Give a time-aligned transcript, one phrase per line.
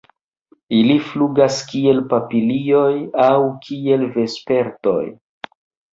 [0.77, 2.89] Ili flugas kiel papilioj
[3.27, 5.01] aŭ kiel vespertoj.